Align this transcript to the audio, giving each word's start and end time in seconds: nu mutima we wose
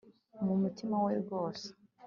nu 0.43 0.55
mutima 0.61 0.95
we 1.05 1.13
wose 1.29 1.67